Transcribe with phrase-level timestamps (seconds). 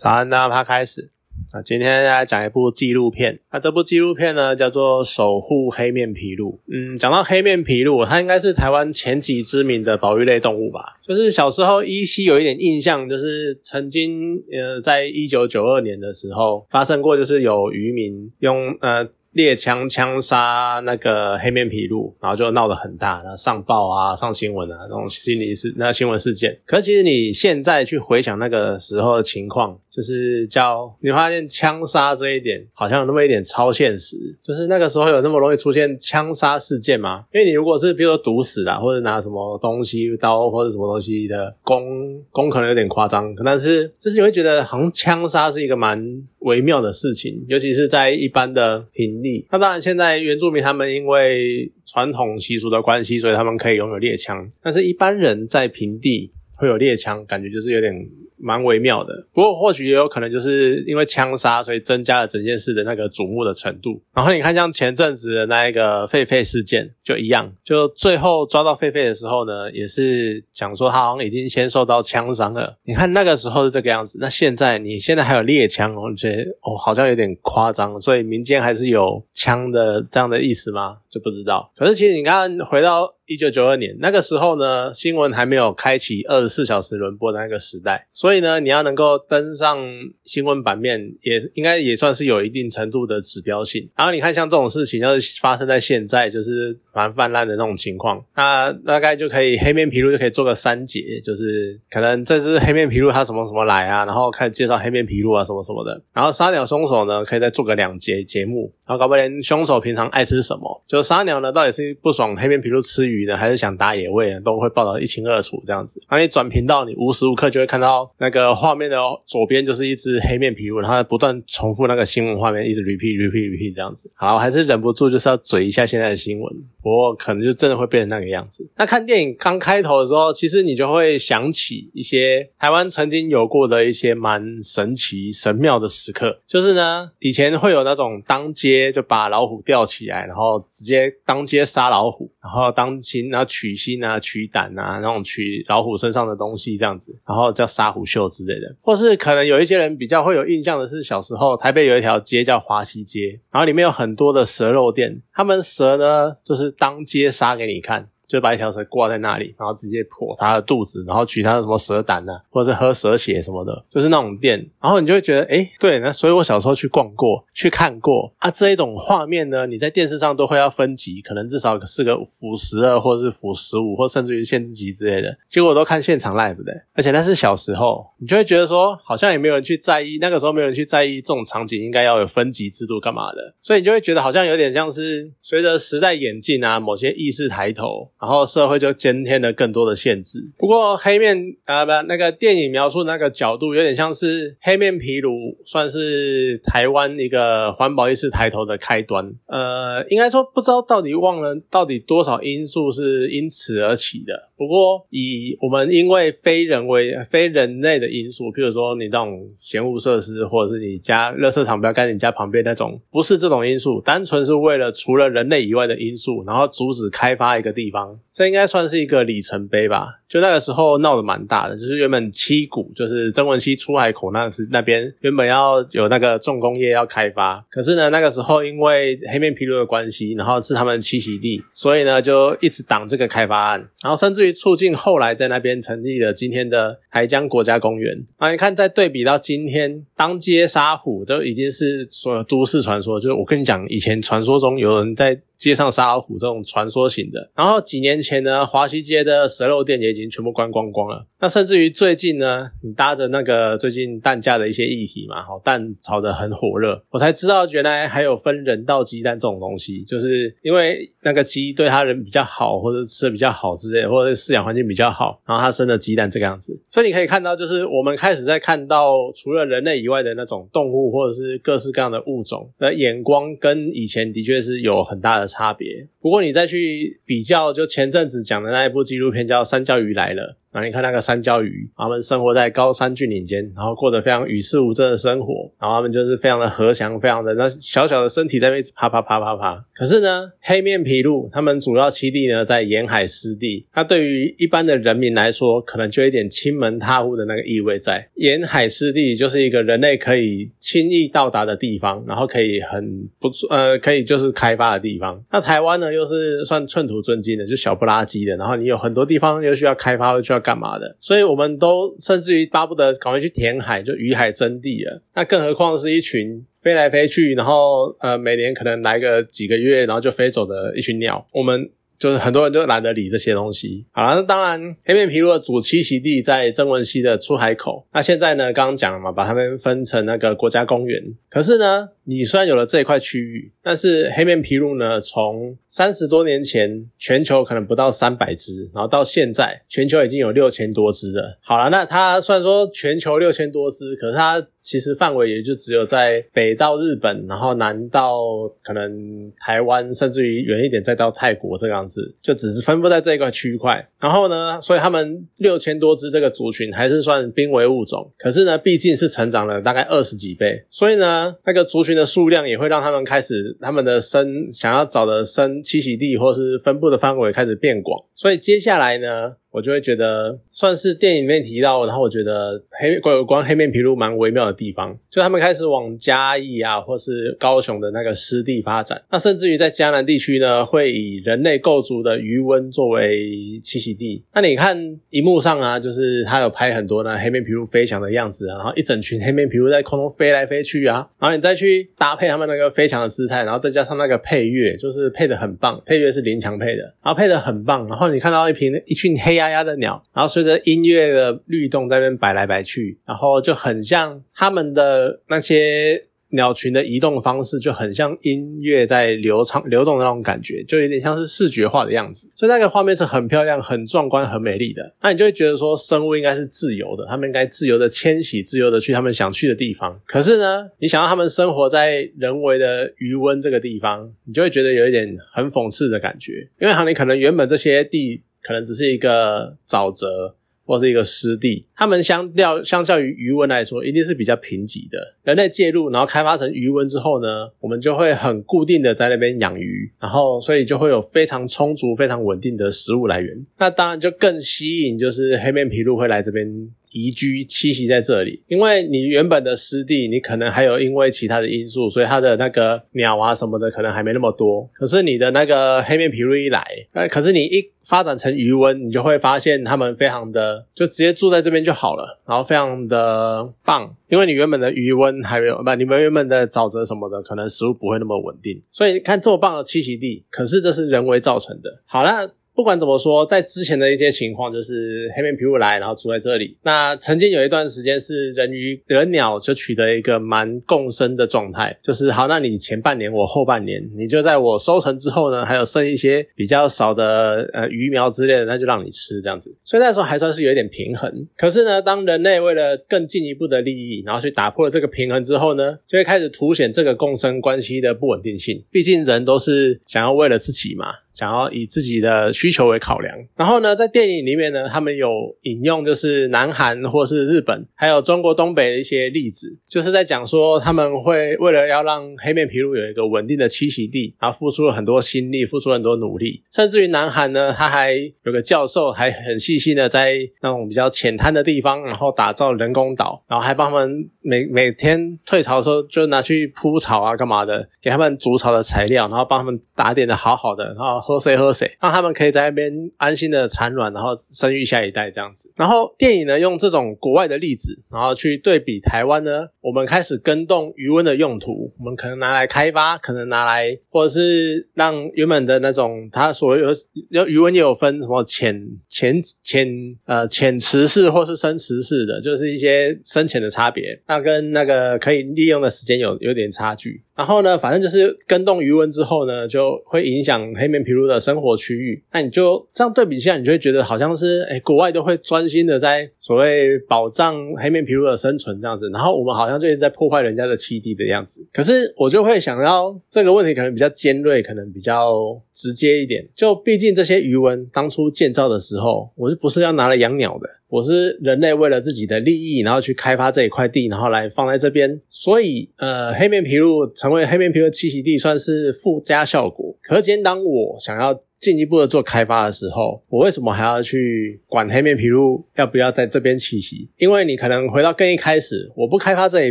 [0.00, 1.10] 早安，大家开始。
[1.52, 3.38] 啊，今天来讲一部纪录片。
[3.52, 6.52] 那这部纪录片呢，叫做《守护黑面琵鹭》。
[6.72, 10.98] 嗯，讲到黑面琵鹭，它应该是台湾前几知名的保育类动物吧。
[11.06, 19.06] 就是小时候依稀有一点印象，就是曾经呃，在一九九二年的时候发生过，就是有渔民用呃。
[19.32, 26.58] 猎枪枪杀那个黑面皮鹭，然后就闹得很大，然后上报啊、上新闻啊，那种心理事那新闻事件。
[26.66, 34.16] 可是其实你现在去回想那个时候的情况，就是叫你发现枪杀这一点好像有那么一点超现实。
[34.42, 37.24] 就是那个时候有那么容易出现枪杀事件吗？
[37.32, 43.32] 因为你如果是比如说毒死啊，或者拿什么东西刀或者什么东西的攻攻，可能有点夸张。
[43.44, 46.04] 但是就是你会觉得好像枪杀是一个蛮
[46.40, 49.19] 微妙的事情，尤其是在一般的平。
[49.50, 54.50] 那当然，现在原住民他们因为传统习俗的关系，所以他们可以拥有猎枪。
[54.62, 57.94] 但是，一般人在平地会有猎枪，感觉就是有点。
[58.42, 64.00] 蛮微妙的，不过或许也有可能就是因为枪杀，所以增加了整件事的那个瞩目的程度。
[64.14, 72.76] 然后你看，像前阵子的那一个狒狒事件就一样，就最后抓到狒狒的时候呢，也是讲说他好像已经先受到枪伤了。
[72.84, 80.96] 你看那个时候是这个样子，那现在你现在还有猎枪，我觉得哦好像有点夸张，所以民间还是有枪的这样的意思吗？
[81.10, 81.70] 就不知道。
[81.76, 83.14] 可是其实你看回到。
[83.30, 89.78] 一九九二年那个时候呢，新闻还没有开启二十四小时轮播的那个时代，所以呢，你要能够登上
[90.24, 93.88] 新闻版面，也应该也算是有一定程度的指标性。
[93.96, 106.02] 然后你看，像这种事情要是发生在现在，就是蛮泛滥的那种情况，那大概就可以黑面皮鹭就可以做个三节，就是可能这只黑面皮鹭它什么什么来啊，然后开始介绍黑面皮鹭啊什么什么的。
[106.12, 113.19] 然后杀鸟凶手呢，可以再做个两节节目，然后搞不连凶手平常爱吃什么，就杀鸟呢到底是不爽黑面皮鹭吃鱼。
[113.36, 116.00] 还是想打野位的，都会报道一清二楚这样子。
[116.10, 124.10] 那你转频道，你无时无刻就会看到那个画面的左边就是一只黑面皮肤，然后不断重复那个新闻画面，一直 repeat repeat repeat 这样子。
[124.14, 128.68] 好，还是忍不住就是要嘴一下现在的新闻，不过可能就真的会变成那个样子。
[128.76, 142.90] 那看电影刚开头的时候，其实你就会想起一些台湾曾经有过的一些蛮神奇神妙的时刻，就是呢，以前会有那种当街就把老虎吊起来，然后直接当街杀老虎，然后当。
[143.00, 158.10] 心，然后取心啊，取胆啊，那种取老虎身上的东西这样子，然后叫杀虎秀之类的，或是可能有一些人比较会有印象的是，小时候台北有一条街叫华西街，然后里面有很多的蛇肉店，他们蛇呢就是当街杀给你看。
[158.30, 164.64] 就把一条蛇挂在那里，然后直接破它的肚子，然后取它的什么蛇胆啊，或者是喝蛇血什么的，就是那种店。
[164.80, 175.36] 然后你就会觉得，哎，对，那所以我小时候去逛过去看过啊，这一种画面呢，你在电视上都会要分级，可能至少是个辅十二，或者是辅十五，或甚至于限制级之类的。
[175.48, 188.08] 结果都看现场 live 的，而且那是小时候，你就会觉得说，好像也没有人去在意，那个时候没有人去在意这种场景应该要有分级制度干嘛的，所以你就会觉得好像有点像是随着时代演进啊，某些意识抬头。
[188.20, 190.38] 然后社会就增添了更多的限制。
[190.58, 195.32] 不过黑面啊不，那个电影描述那个角度有点像是黑面皮鲁，
[195.64, 199.32] 算是台湾一个环保意识抬头的开端。
[199.46, 204.50] 呃，应该说不知道到底忘了到底多少因素是因此而起的。
[204.56, 220.20] 不过，以我们因为非人为、非人类的因素，譬如说你那种闲物设施，或者是你家垃圾场不要盖你家旁边那种，不是这种因素，单纯是为了除了人类以外的因素，然后阻止开发一个地方，这应该算是一个里程碑吧。
[220.28, 238.24] 就那个时候闹得蛮大的，就是原本七股，就是曾文溪出海口那是那边原本要有那个重工业要开发，可是呢那个时候因为黑面琵鹭的关系，然后是他们栖息地，所以呢就一直挡这个开发案，然后甚至于促进后来在那边成立了今天的海江国家公园。
[238.36, 245.40] 啊，你看再对比到今天，当街杀虎都已经是所有都市传说，就是我跟你讲，以前传说中有人在。
[245.60, 251.26] 街上杀老虎这种传说型的，然后几年前呢，华西街的蛇肉店也已经全部关光光了。
[251.38, 266.80] 那甚至于最近呢，你搭着那个最近蛋价的一些议题嘛，好蛋炒得很火热，我才知道原来还有分人道鸡蛋这种东西，就是因为那个鸡对它人比较好，或者吃的比较好之类，或者饲养环境比较好，然后它生的鸡蛋这个样子。
[266.90, 275.49] 所以你可以看到，就是我们开始在看到除了人类以外的那种动物，或者是各式各样的物种的眼光，跟以前的确是有很大的。
[275.50, 276.06] 差别。
[276.20, 289.84] 不过你再去比较，就前阵子讲的那一部纪录片叫《三脚鱼来了》，然后你看那个山椒鱼，他们生活在高山峻岭间，然后过着非常与世无争的生活，然后他们就是非常的和祥，非常的那小小的身体在那边啪啪啪啪啪。
[289.94, 298.28] 可是呢，黑面琵鹭他们主要栖地呢在沿海湿地，它对于一般的人民来说，可能就有点亲门踏户的那个意味在。
[298.36, 305.42] 沿海湿地就是一个人类可以轻易到达的地方，然后可以很不错呃，可以就是开发的地方。
[305.50, 315.22] 那台湾呢，又是算寸土寸金的，就小不拉几的，然后你有很多地方又需要开发，又需要干嘛的，所以我们都甚至于巴不得赶快去填海，就鱼海争地了。
[315.34, 321.90] 那更何况是一群飞来飞去，然后呃每年可能来个几个月，然后就飞走的一群鸟，我们。
[322.20, 324.04] 就是很多人就懒得理这些东西。
[324.12, 328.06] 好了，那当然，黑面琵鹭的主栖息地在曾文溪的出海口。
[328.12, 331.34] 那现在呢，刚刚讲了嘛，把它们分成那个国家公园。
[331.48, 341.58] 可是呢，你虽然有了这一块区域，但是黑面琵鹭呢，从三十多年前全球可能不到三百只，然后到现在全球已经有六千多只了。
[341.62, 348.40] 好了，那它虽然说全球六千多只，可是它其实范围也就只有在北到日本，然后南到
[348.82, 354.04] 可能台湾，甚至于远一点再到泰国这样子，就只是分布在这一块区块。
[354.20, 368.20] 然后呢，所以他们六千多只这个族群还是算濒危物种，可是呢，毕竟是成长了大概二十几倍，所以呢，那个族群的数量也会让他们开始他们的生想要找的生栖息地或是分布的范围开始变广。
[368.34, 369.54] 所以接下来呢？
[369.70, 383.38] 我就会觉得算是电影里面提到，然后我觉得黑关关黑面琵鹭蛮微妙的地方，就他们开始往嘉义啊，或是高雄的那个湿地发展，那甚至于在嘉南地区呢，会以人类构筑的余温作为
[383.84, 384.44] 栖息地。
[384.52, 384.98] 那你看
[385.30, 399.59] 荧幕上啊，就是他有拍很多呢黑面琵鹭飞翔的样子，然后一整群黑面琵鹭在空中飞来飞去啊，然后你再去搭配他们那个飞翔的姿态，然后再加上那个配乐，就是配的很棒，配乐是林强配的，然后配的很棒，然后你看到一群一群黑。
[399.60, 412.50] 呀呀的鸟，然后随着音乐的律动在那边摆来摆去，然后就很像他们的那些鸟群的移动方式，就很像音乐在流畅流动的那种感觉，就有点像是视觉化的样子。
[412.56, 415.14] 所以那个画面是很漂亮、很壮观、很美丽的。
[415.22, 420.20] 那你就会觉得说，生物应该是自由的，他们应该自由的迁徙，自由的去他们想去的地方。
[420.26, 428.42] 可是呢，你想要他们生活在人为的余温这个地方，你就会觉得有一点很讽刺的感觉，因为你可能原本这些地。
[428.62, 435.36] 可能只是一个沼泽或是一个湿地，它们相较相较于鱼温来说，一定是比较贫瘠的。
[435.44, 443.64] 人类介入，然后开发成鱼温之后呢，我们就会很固定的在那边养鱼，然后所以就会有非常充足、非常稳定的食物来源。
[443.78, 446.90] 那当然就更吸引，就是黑面琵鹭会来这边。
[447.10, 454.88] 移居栖息在这里，因为你原本的湿地，你可能还有因为其他的因素，所以它的那个鸟啊什么的可能还没那么多。
[454.92, 468.80] 可是你的那个黑面琵鹭一来，呃，可是你一发展成余温，你就会发现它们非常的就直接住在这边就好了，然后非常的棒，因为你原本的余温还没有不，你们原本的沼泽什么的，可能食物不会那么稳定。
[468.92, 472.02] 所以看这么棒的栖息地，可是这是人为造成的。
[472.06, 472.54] 好了。
[472.80, 476.78] 不管怎么说，在之前的一些情况，就是黑面琵鹭来，然后住在这里。
[476.82, 489.76] 那曾经有一段时间是人鱼人鸟就取得一个蛮共生的状态，就是好，那你前半年，我后半年，你就在我收成之后呢，还有剩一些比较少的呃鱼苗之类的，那就让你吃这样子。
[489.84, 491.30] 所以那时候还算是有一点平衡。
[491.58, 498.82] 可是呢，当人类为了更进一步的利益，然后去打破了这个平衡之后呢，就会开始凸显这个共生关系的不稳定性。
[498.90, 501.08] 毕竟人都是想要为了自己嘛。
[501.32, 505.30] 想要以自己的需求为考量，然后呢，在电影里面呢，他们有
[505.62, 531.19] 引用就是南韩或是日本，还有中国东北的一些例子，就是在讲说他们会为了要让黑面琵鹭有一个稳定的栖息地，然后付出了很多心力，付出了很多努力，甚至于南韩呢，他还有个教授还很细心的在那种比较浅滩的地方，然后打造人工岛，然后还帮他们每每天退潮的时候就拿去铺草啊干嘛的，给他们筑巢的材料，然后帮他们打点的好好的，然后。
[531.20, 535.70] 喝谁喝谁，让他们可以在那边安心的产卵，然后生育下一代这样子。
[535.76, 546.90] 然后电影呢，用这种国外的例子，然后去对比台湾呢，我们开始跟动余温的用途，我们可能拿来开发，可能拿来或者是让原本的那种它所有
[547.30, 549.88] 有余温也有分什么浅浅浅
[550.24, 554.20] 呃浅池式或是深池式的，就是一些深浅的差别。
[554.26, 557.22] 那跟那个可以利用的时间有有点差距。
[557.40, 562.22] 然后呢，反正就是跟动余温之后呢，就会影响黑面琵鹭的生活区域。
[562.34, 571.66] 那你就这样对比一下，你就会觉得好像是哎，国外都会专心的在所谓保障黑面琵鹭的生存这样子，然后我们好像就一直在破坏人家的栖地的样子。
[571.72, 576.46] 可是我就会想要这个问题可能比较尖锐，可能比较直接一点。
[576.54, 580.68] 就毕竟这些余温当初建造的时候，我是不是要拿来养鸟的？
[580.88, 585.18] 我是人类为了自己的利益，然后去开发这一块地，然后来放在这边。
[585.30, 589.96] 所以呃，黑面琵鹭成因为黑面皮的栖息地，算是附加效果。
[590.02, 597.10] 可是今天当我想要进一步的做开发的时候，我为什么还要去管黑面琵鹭要不要在这边栖息？
[597.18, 599.70] 因为你可能回到更一开始，我不开发这一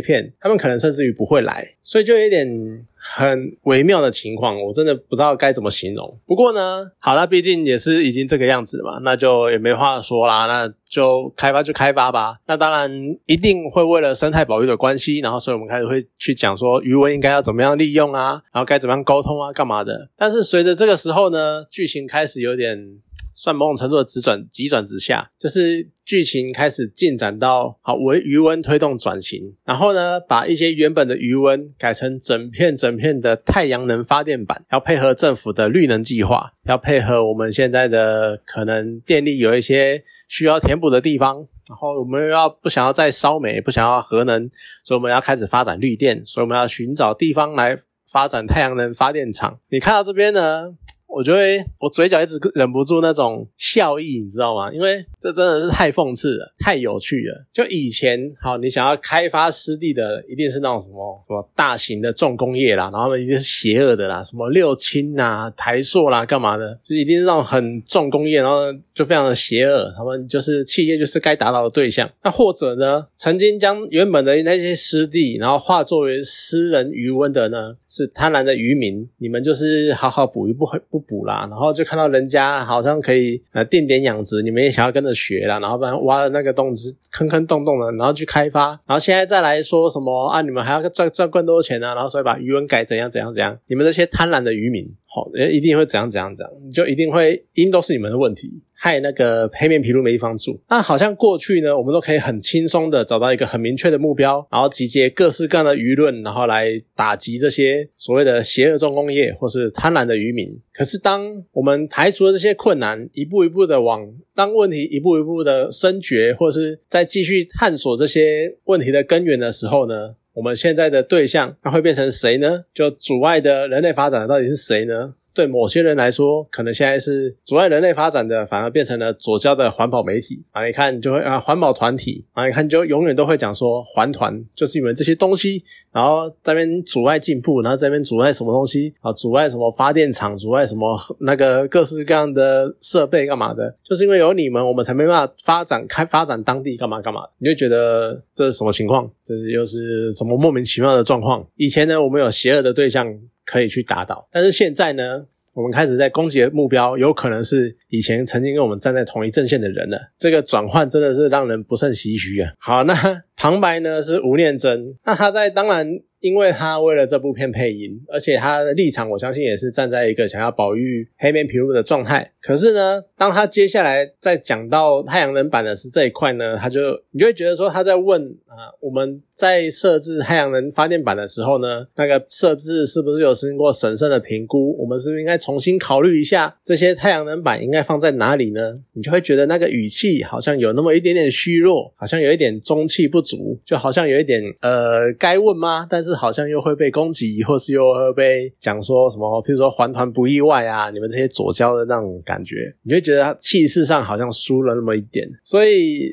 [0.00, 2.48] 片，他们可能甚至于不会来，所以就有点
[2.94, 6.16] 很微妙的情况，我真的不知道该怎么形容。
[6.26, 12.36] 不过呢，好了，毕竟也是已经这个样子嘛，那就也没话说啦，那就开发就开发吧。
[12.46, 12.90] 那当然
[13.26, 20.10] 一定会为了生态保育的关系，然后所以我们开始会去讲说余温应该要怎么样利用啊，然后该怎么样沟通啊，干嘛的。
[20.16, 22.78] 但是随着这个时候呢，剧情开始有点
[23.32, 41.46] 算某种程度的直转急转直下，就是剧情开始进展到好为余温推动转型，然后呢，把一些原本的余温改成整片整片的太阳能发电板，要配合政府的绿能计划，要配合我们现在的可能电力有一些需要填补的地方。
[41.68, 44.50] 然后我们又要不想要再烧煤，不想要核能，
[44.84, 47.78] 所以我们要开始发展绿电，所以我们要寻找地方来
[48.10, 49.60] 发展太阳能发电厂。
[49.70, 50.74] 你看到这边呢，
[51.12, 54.72] 我就会我嘴角一直忍不住那种笑意，你知道吗？
[54.72, 57.44] 因为这真的是太讽刺了，太有趣了。
[57.52, 69.92] 就以前好，你想要开发湿地的，一定是那种什么什么大型的重工业啦，然后呢一定是邪恶的啦，什么六轻啊、台塑啦，干嘛的，就一定是那种很重工业，然后就非常的邪恶。
[69.96, 72.08] 他们就是企业，就是该打倒的对象。
[72.22, 79.08] 那或者呢，曾经将原本的那些湿地，然后化作为私人渔温的呢，是贪婪的渔民。
[79.18, 94.88] 你们就是好好捕鱼不会不补啦，然后就看到人家好像可以呃定点养殖，你们也想要跟着学啦，然后不然挖的那个洞子坑坑洞洞的，然后去开发，然后现在再来说什么啊，你们还要赚赚更多钱啊，然后所以把渔文改怎样怎样怎样，你们这些贪婪的渔民。
[95.12, 100.58] 好，人一定会怎样怎样怎样，你就一定会因都是你们的问题，害那个黑面皮鹭没地方住。
[100.70, 110.58] 那好像过去呢，我们都可以很轻松的找到一个很明确的目标，然后集结各式各样的舆论，然后来打击这些所谓的邪恶重工业或是贪婪的渔民。
[110.72, 120.14] 可是当我们排除了这些困难，一步一步的往当问题一步一步的深掘，或是在继续探索这些问题的根源的时候呢？
[120.32, 122.64] 我们现在的对象，那会变成谁呢？
[122.72, 125.14] 就阻碍的人类发展的到底是谁呢？
[125.32, 130.66] 对某些人来说，可能现在是阻碍人类发展的，反而变成了左交的环保媒体啊！
[130.66, 139.12] 你看就会啊，环保团体啊，你看就永远都会讲说环团就是你们这些东西，然后这边阻碍进步，然后这边阻碍什么东西啊？
[139.12, 140.36] 阻碍什么发电厂？
[140.36, 143.74] 阻碍什么那个各式各样的设备干嘛的？
[143.82, 147.22] 就是因为有你们，我们才没办法发展开发展当地干嘛干嘛？
[147.38, 149.10] 你就觉得这是什么情况？
[149.24, 151.46] 这又是什么莫名其妙的状况？
[151.56, 153.20] 以前呢，我们有邪恶的对象。
[153.50, 159.98] 可以去打倒，但是现在呢，我们开始在攻击的目标有可能是以前曾经跟我们站在同一阵线的人了。
[160.16, 162.52] 这个转换真的是让人不胜唏嘘啊！
[162.60, 166.00] 好，那旁白呢是吴念真，那他在当然。
[166.20, 172.30] 因为他为了这部片配音，而且他的立场，我相信也是站在一个想要保育黑面琵鹭的状态。
[172.42, 184.76] 可是呢，当他接下来再讲到太阳能板的是这一块呢，他就你就会觉得说他在问啊，我们在设置太阳能发电板的时候呢，那个设置是不是有经过审慎的评估？
[184.78, 188.78] 我们是不是应该重新考虑一下这些太阳能板应该放在哪里呢？
[188.92, 195.86] 你就会觉得那个语气好像有那么一点点虚弱，好像有一点中气不足，就好像有一点呃，该问吗？
[195.88, 196.09] 但是。
[196.10, 206.10] 是好像又会被攻击，或是又会被讲说什么，譬如说环团不意外啊，你们这些左交的那种感觉，你会觉得气势上好像输了那么一点，所以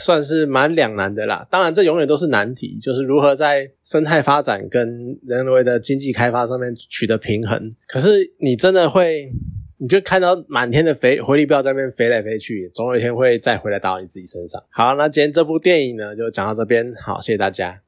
[0.00, 1.46] 算是蛮两难的啦。
[1.50, 7.72] 当然，这永远都是难题，就是如何在生态发展跟人为的经济开发上面取得平衡。
[7.86, 9.30] 可是你真的会，
[9.78, 14.62] 你就看到满天的飞回力镖在那边飞来飞去，总有一天会再回来打到你自己身上。
[14.70, 17.82] 好，那今天这部电影呢，就讲到这边，好，谢谢大家。